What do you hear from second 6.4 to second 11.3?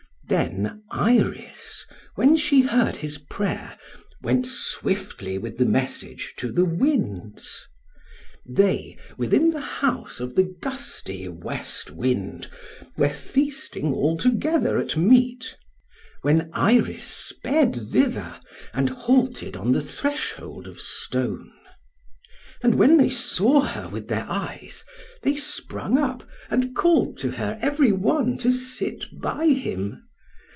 the Winds. They within the house of the gusty